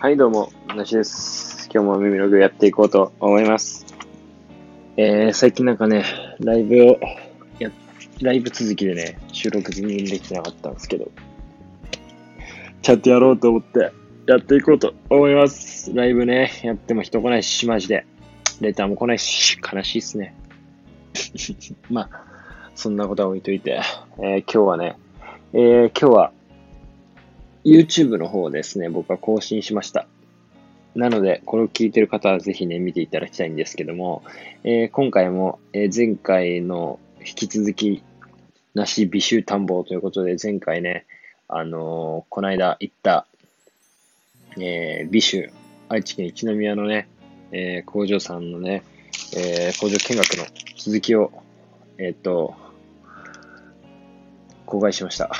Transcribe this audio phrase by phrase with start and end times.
[0.00, 1.68] はい、どうも、なしです。
[1.74, 3.84] 今日も耳の具やっていこうと思います。
[4.96, 6.04] えー、最近なんかね、
[6.38, 7.00] ライブを、
[7.58, 7.68] や、
[8.22, 11.10] ライブ続きでね、収録全然できてなかったんですけど、
[12.80, 13.90] ちゃんとやろうと思って、
[14.28, 15.92] やっていこうと思います。
[15.92, 18.06] ライブね、やっても人来ないし、マジで。
[18.60, 20.32] レターも来ないし、悲しいっすね。
[21.90, 22.10] まあ、
[22.76, 23.80] そんなことは置いといて、
[24.18, 24.96] えー今日はね、
[25.54, 26.32] えー今日は
[27.68, 30.06] YouTube の方ですね、僕は更新しました。
[30.94, 34.22] なので、これを聞いてる方はぜひね、見ていただきたいんですけども、
[34.64, 38.02] えー今回も、え前回の引き続き、
[38.74, 41.04] 梨美酒探訪ということで、前回ね、
[41.46, 43.26] あのーこの間行った、
[44.58, 45.52] えー美酒、
[45.90, 47.06] 愛知県一宮のね、
[47.52, 48.82] えー工場さんのね、
[49.36, 50.44] えー工場見学の
[50.78, 51.32] 続きを、
[51.98, 52.54] えーっと、
[54.64, 55.30] 公開しました。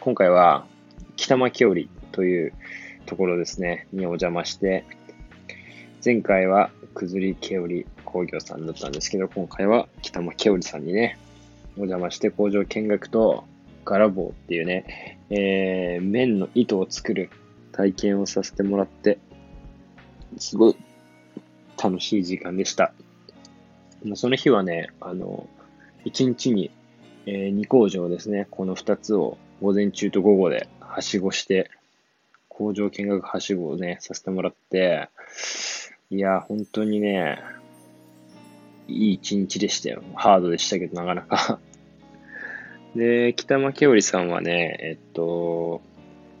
[0.00, 0.64] 今回は、
[1.16, 2.52] 北巻織という
[3.06, 4.84] ところですね、にお邪魔して、
[6.04, 11.18] 前回はくずりけおり工業さんだったんですけど、今回は北巻織さんにね、
[11.76, 13.44] お邪魔して工場見学と、
[13.84, 17.30] ガラボーっていうね、えー、綿の糸を作る
[17.72, 19.18] 体験をさせてもらって、
[20.38, 20.76] すごい
[21.82, 22.92] 楽しい時間でした。
[24.14, 25.48] その日はね、あの、
[26.04, 26.70] 一日に、
[27.26, 31.70] えー、2工場ですね、この2つを午前中と午後ではしごして、
[32.48, 35.08] 工場見学はしごをね、させてもらって、
[36.10, 37.38] いや、本当にね、
[38.88, 40.02] いい一日でしたよ。
[40.14, 41.58] ハードでしたけど、なかなか。
[42.96, 45.80] で、北巻織さんはね、えっと、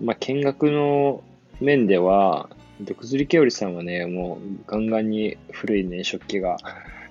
[0.00, 1.22] まあ、見学の
[1.60, 2.48] 面では、
[2.96, 6.58] くずりけおりさんはね、もうガンガンに古いね、食器が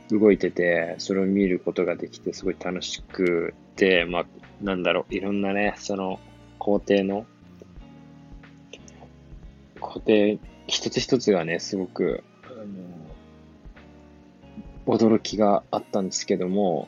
[0.09, 4.25] 動いてて、それを見ることができて、すごい楽しくて、まあ、
[4.61, 6.19] なんだろう、いろんなね、その
[6.59, 7.25] 工程の、
[9.79, 12.49] 工程一つ一つがね、すごく、あ
[14.89, 16.87] の、驚きがあったんですけども、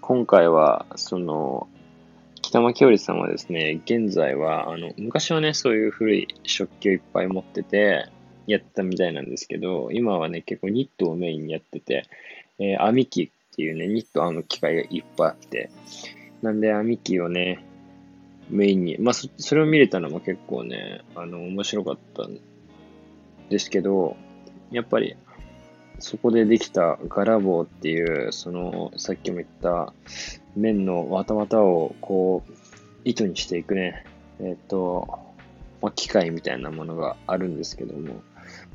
[0.00, 1.68] 今回は、その、
[2.42, 8.06] 北巻織さんはですね、現在は、あの、昔はね、そういう古い食器をいっぱい持ってて、
[8.46, 12.08] やったみたいなんですけど、今はね、結構ニットをメインにやってて、
[12.58, 15.70] えー編み機っていうね、ニット編む機械がいっぱいあって、
[16.42, 17.64] なんで編み機をね、
[18.50, 22.38] メインに、まあそ、それを見れたのも結構ね、あの、面白かったん
[23.48, 24.16] ですけど、
[24.70, 25.16] やっぱり、
[25.98, 29.92] そこでできたガラボーっていう、その、さっきも言った、
[30.54, 32.52] 面のわたわたを、こう、
[33.04, 34.04] 糸にしていくね、
[34.40, 35.08] えっ、と、
[35.80, 38.22] まあ、機械みたいなものがあるんですけども、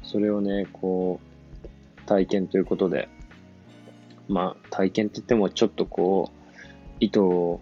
[0.03, 3.09] それをね、こう、体験ということで、
[4.27, 6.51] まあ、体験って言っても、ちょっとこう、
[6.99, 7.61] 糸を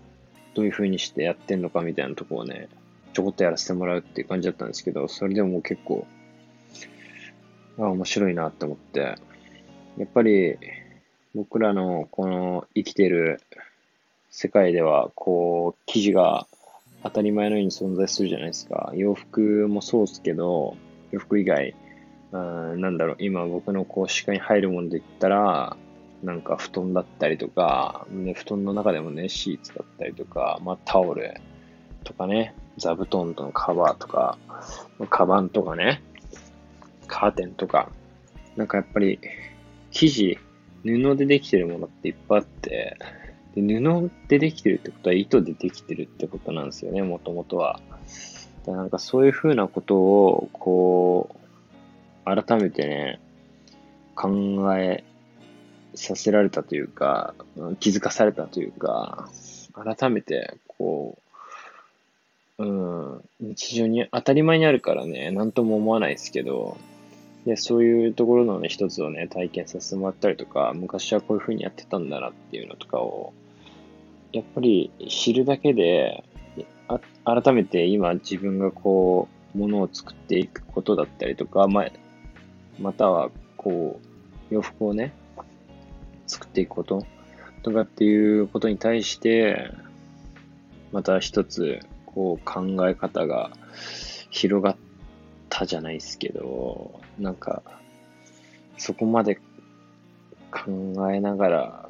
[0.54, 2.70] どういう風にしてやってんのかみたいなところをね、
[3.14, 6.06] ちょこっとやらせてもらうっていう感じだったんですけど、それでも結構、
[7.78, 9.16] あ面白いなって思って、や
[10.04, 10.58] っぱり、
[11.36, 13.42] 僕らのこの生きてる
[14.30, 16.48] 世界では、こう、生地が
[17.04, 18.92] 当たり前のように存在するじゃないですか。
[18.96, 20.76] 洋服もそうですけど、
[21.12, 21.76] 洋服以外、
[22.32, 25.78] うんなんだろう、今僕のこう視界に入るもので言ったら、
[26.24, 31.34] なんか布団だったりとか、ね、布団の中でもね、シーツだったりとか、まあタオル
[32.04, 34.38] とかね、座布団とのカバーとか、
[35.10, 36.02] カバンとかね、
[37.08, 37.90] カーテンとか、
[38.56, 39.20] なんかやっぱり
[39.92, 40.38] 生地、
[40.84, 42.98] 布でできてるものっていっぱいあって、
[43.56, 47.80] で布でできてるってことは糸でできてるってことなんですよね、もともとは。
[48.66, 51.39] だなんかそういうふうなことを、こう、
[52.26, 53.20] 改めてね、
[54.16, 55.04] 考え
[55.96, 57.34] させられたというか、
[57.80, 59.30] 気づかされたというか、
[59.74, 61.18] 改めて、こ
[62.58, 66.78] う、うん、日常に当たり前にあるからね、なんとも思わないですけど、
[67.46, 73.34] で、そういうところのね、一つをね、体験させてもらったりとか、昔はこういう風にやってたんだなっていうのとかを、
[74.34, 76.24] やっぱり知るだけで、
[76.88, 77.00] あ
[77.42, 81.92] 改めて今自分がこう、ものを作っていくことだったりとか、まあ、
[82.80, 84.00] またはこ
[84.50, 85.14] う、洋服をね、
[86.28, 87.06] 作っていくこと
[87.64, 89.72] とかっていうことに対して、
[90.92, 93.52] また一つ、こう、考え方が
[94.30, 94.76] 広がっ
[95.50, 97.62] たじゃないですけど、なんか、
[98.78, 99.36] そこまで
[100.52, 101.90] 考えながら、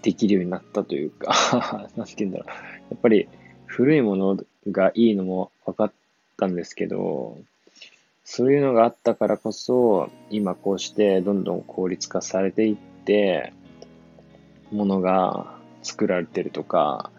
[0.00, 2.48] できるようになったというか、 なんて言うんだろう。
[2.48, 2.54] や
[2.94, 3.28] っぱり
[3.66, 4.38] 古いもの
[4.70, 5.92] がいいのも分かっ
[6.36, 7.38] たんですけど、
[8.30, 13.54] そういうのがあったからこそ、今こうしてどんどん効率化されていって、
[14.70, 17.10] ものが作られてるとか、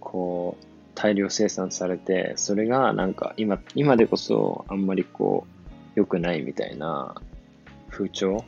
[0.00, 0.64] こう、
[0.96, 7.14] 大量生産されて、それがなんか今、今でこそあんまりこう、良くないみたいな
[7.88, 8.44] 風潮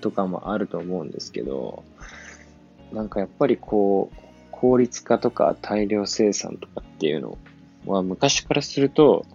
[0.00, 1.84] とかもあると思うんですけど、
[2.90, 4.16] なんかやっぱりこう、
[4.50, 7.36] 効率化とか大量生産とかっていうの
[7.84, 9.26] は昔からすると、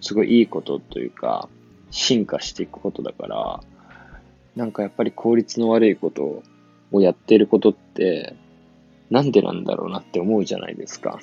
[0.00, 1.48] すごいいいことというか、
[1.90, 3.60] 進化していくことだから、
[4.56, 6.42] なんかやっぱり効率の悪いこと
[6.92, 8.34] をやってることって、
[9.10, 11.20] なんでなんだろうなって思うじゃないですか。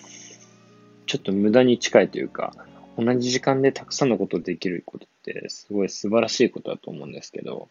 [1.06, 2.54] ちょっと無駄に近いというか、
[2.98, 7.70] 同じ時間でたくさんのことできることってすごい素晴らしいことだと思うんですけど、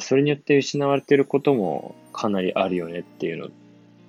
[0.00, 3.48] それによって失われてることもかなりあるよねっていうの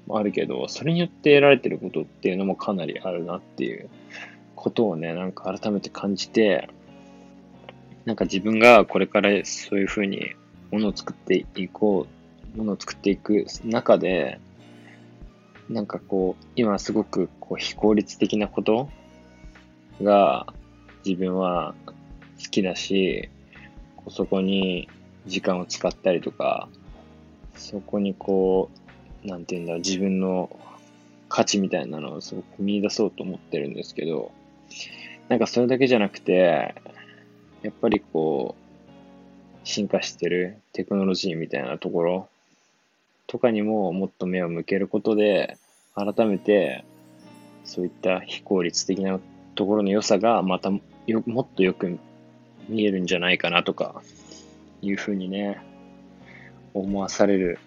[0.08, 3.90] もあるけど、それによって得られてることっていうのもかなりあるなっていう
[4.62, 6.70] ことをね、なんか改めて感じて、
[8.06, 10.36] なんか自分がこれからそういうふうに
[10.72, 12.06] ものを作っていこ
[12.56, 14.40] う、ものを作っていく中で、
[15.68, 18.88] なんかこう、今すごくこう非効率的なこと
[20.00, 20.46] が
[21.04, 21.74] 自分は
[22.38, 23.30] 好きだし、
[24.10, 24.90] そこに
[25.26, 26.70] 時間を使ったりとか、
[27.56, 28.70] そこにこ
[29.26, 30.56] う、なんていうんだろう、自分の
[31.30, 34.32] 価値みたいなのをすごく見出そうと思ってるんですけど、
[35.30, 36.76] なんかそれだけじゃなくて、
[37.62, 38.62] やっぱりこう、
[39.64, 42.28] 進化してるテクノロジーみたいなところ
[43.28, 45.58] とかにももっと目を向けることで、
[45.96, 46.84] 改めて
[47.64, 49.20] そういった非効率的な
[49.56, 50.72] ところの良さがまた
[51.06, 52.00] よもっとよく
[52.70, 54.02] 見えるんじゃないかなとか
[54.82, 55.62] いうふうにね、
[56.74, 57.60] 思わされる、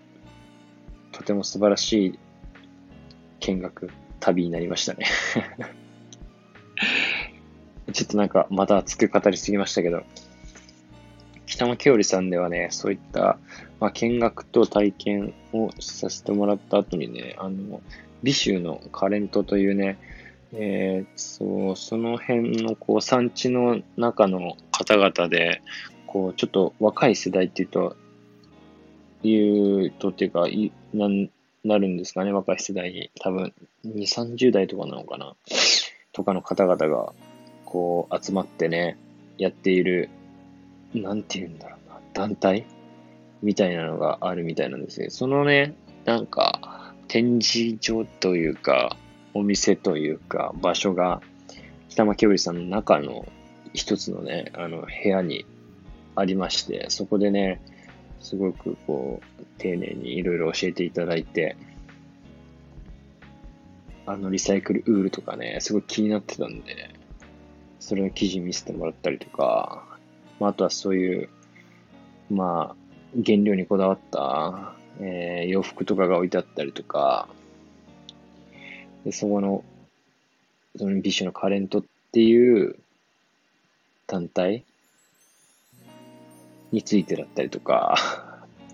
[1.12, 2.18] とても素晴らしい
[3.40, 3.90] 見学、
[4.20, 5.06] 旅になりましたね。
[7.94, 10.02] ちょっとなんかまた熱く語りすぎましたけど、
[11.46, 13.38] 北間京里さんではね、そういった、
[13.78, 17.80] まあ、見学と体験をさせてもらった後にね、あの、
[18.24, 19.98] 美州のカレントというね、
[20.52, 25.62] えー、そう、その辺のこう産地の中の方々で、
[26.06, 27.96] こう、ちょっと若い世代っていうと、
[29.22, 31.08] いうとっていうか、いな、
[31.64, 33.10] なるんですかね、若い世代に。
[33.20, 33.52] 多分、
[33.84, 35.36] 2、30代とかなのかな。
[36.12, 37.12] とかの方々が、
[37.74, 38.96] こう、集まってね、
[39.36, 40.08] やっている、
[40.94, 42.66] なんて言うんだろうな、団体
[43.42, 45.10] みたいなのがあるみたいなんですね。
[45.10, 45.74] そのね、
[46.04, 48.96] なんか、展示場というか、
[49.34, 51.20] お店というか、場所が、
[51.88, 53.26] 北間き織さんの中の
[53.72, 55.44] 一つのね、あの、部屋に
[56.14, 57.60] ありまして、そこでね、
[58.20, 61.56] すごくこう、丁寧にいろいろ教えていただいて、
[64.06, 67.02] あの、リサイクルウールとかね、すごい気になってたんで、
[67.84, 69.84] それの記事見せてもらったりとか、
[70.40, 71.28] まあ、あとはそういう、
[72.30, 72.76] まあ、
[73.22, 77.28] 原料にこだわった、えー、洋服とかが置いてあったりとか、
[79.04, 79.62] で、そこの、
[80.76, 82.76] そのビッシュのカレントっていう
[84.06, 84.64] 団体
[86.72, 87.98] についてだったりとか、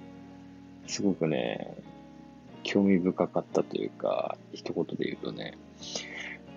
[0.87, 1.75] すごくね、
[2.63, 5.59] 興味深かったというか、一言で言うとね、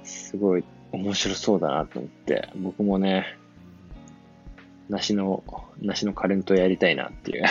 [0.03, 3.37] すごい面白そうだなと思って、僕もね、
[4.89, 5.43] 梨の、
[5.81, 7.43] 梨のカレントやりたいなっていう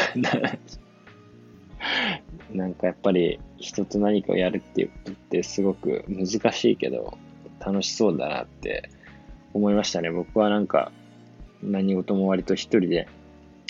[2.54, 7.19] なんかやっぱり人と何かをやるっていうことってすごく難しいけど
[7.58, 8.90] 楽しそうだなって
[9.55, 10.10] 思いましたね。
[10.10, 10.93] 僕はなんか
[11.62, 13.08] 何事も割と一人で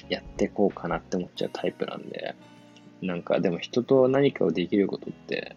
[0.08, 2.34] やってこうかなって思っちゃうタイプなんで、
[3.00, 5.56] なんかでも人と何かをできることって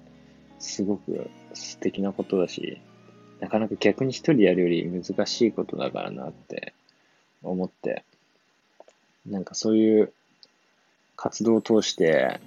[0.60, 2.80] すごく素敵なことだし、
[3.40, 6.74] なかなか逆に一人やるより難しいことだからなって
[7.44, 8.04] 思って、
[9.26, 10.14] なんかそういう
[11.16, 12.40] 活動を通して、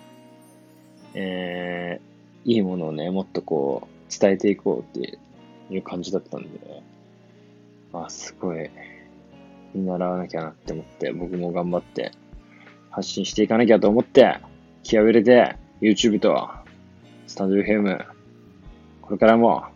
[1.15, 5.19] えー、いいものをね、もっとこう、伝えていこうって
[5.71, 6.49] いう感じだったんで、
[7.93, 8.71] あ、すごい、
[9.75, 12.13] 見習わなきゃなって思って、僕も頑張って
[12.91, 14.39] 発信していかなきゃと思って、
[14.83, 16.49] 気合を入れて、YouTube と、
[17.27, 18.07] スタンド FM、
[19.03, 19.67] これからも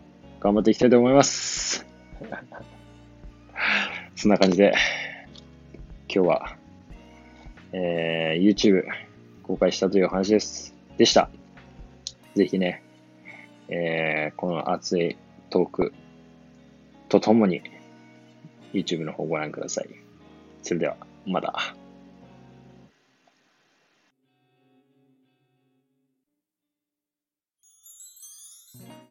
[0.43, 1.87] 頑張っていきたいと思います。
[4.17, 4.75] そんな感じで、
[6.13, 6.57] 今日は、
[7.73, 8.85] えー、YouTube
[9.45, 10.75] 公開したという話です。
[10.99, 11.31] でした。
[12.35, 12.83] ぜひね、
[13.69, 15.17] えー、この熱い
[15.49, 15.95] トーク
[17.09, 17.63] とともに
[18.73, 19.89] YouTube の方をご覧ください。
[20.63, 21.77] それでは、また。